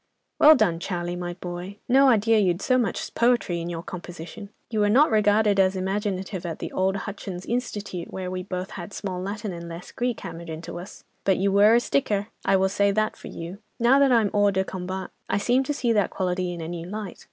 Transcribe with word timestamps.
"Well 0.39 0.55
done, 0.55 0.79
Charlie, 0.79 1.15
my 1.15 1.35
boy! 1.35 1.77
No 1.87 2.07
idea 2.09 2.39
you'd 2.39 2.63
so 2.63 2.79
much 2.79 3.13
poetry 3.13 3.61
in 3.61 3.69
your 3.69 3.83
composition! 3.83 4.49
You 4.71 4.79
were 4.79 4.89
not 4.89 5.11
regarded 5.11 5.59
as 5.59 5.75
imaginative 5.75 6.43
at 6.43 6.57
the 6.57 6.71
old 6.71 6.95
'Hutchins 7.05 7.45
Institute,' 7.45 8.11
where 8.11 8.31
we 8.31 8.41
both 8.41 8.71
had 8.71 8.93
'small 8.93 9.21
Latin 9.21 9.53
and 9.53 9.69
less 9.69 9.91
Greek' 9.91 10.21
hammered 10.21 10.49
into 10.49 10.79
us. 10.79 11.03
But 11.23 11.37
you 11.37 11.51
were 11.51 11.75
a 11.75 11.79
sticker, 11.79 12.29
I 12.43 12.55
will 12.55 12.67
say 12.67 12.89
that 12.89 13.15
for 13.15 13.27
you. 13.27 13.59
Now 13.79 13.99
that 13.99 14.11
I'm 14.11 14.31
hors 14.33 14.53
de 14.53 14.63
combat, 14.63 15.11
I 15.29 15.37
seem 15.37 15.61
to 15.65 15.71
see 15.73 15.93
that 15.93 16.09
quality 16.09 16.51
in 16.51 16.61
a 16.61 16.67
new 16.67 16.87
light. 16.87 17.19